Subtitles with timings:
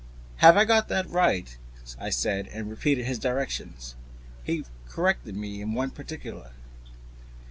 [0.37, 1.55] "Have I got that right?"
[1.99, 3.93] I said, and repeated his directions.
[4.43, 6.53] He corrected me in one particular.